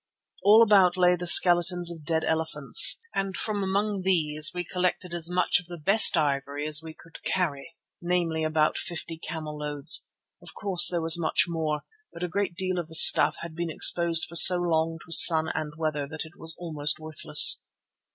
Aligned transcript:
All 0.41 0.63
about 0.63 0.97
lay 0.97 1.15
the 1.15 1.27
skeletons 1.27 1.91
of 1.91 2.03
dead 2.03 2.23
elephants, 2.25 2.99
and 3.13 3.37
from 3.37 3.61
among 3.61 4.01
these 4.01 4.49
we 4.51 4.63
collected 4.65 5.13
as 5.13 5.29
much 5.29 5.59
of 5.59 5.67
the 5.67 5.77
best 5.77 6.17
ivory 6.17 6.65
as 6.65 6.81
we 6.81 6.95
could 6.95 7.21
carry, 7.21 7.69
namely 8.01 8.43
about 8.43 8.79
fifty 8.79 9.19
camel 9.19 9.59
loads. 9.59 10.07
Of 10.41 10.55
course 10.55 10.89
there 10.89 11.03
was 11.03 11.19
much 11.21 11.45
more, 11.47 11.81
but 12.11 12.23
a 12.23 12.27
great 12.27 12.55
deal 12.55 12.79
of 12.79 12.87
the 12.87 12.95
stuff 12.95 13.35
had 13.41 13.55
been 13.55 13.69
exposed 13.69 14.25
for 14.27 14.35
so 14.35 14.57
long 14.57 14.97
to 15.05 15.11
sun 15.11 15.49
and 15.49 15.73
weather 15.77 16.07
that 16.07 16.25
it 16.25 16.33
was 16.35 16.55
almost 16.57 16.97
worthless. 16.99 17.61